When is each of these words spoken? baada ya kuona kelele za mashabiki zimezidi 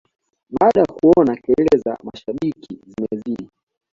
baada 0.49 0.79
ya 0.79 0.85
kuona 0.85 1.35
kelele 1.35 1.77
za 1.85 1.97
mashabiki 2.03 2.79
zimezidi 2.87 3.49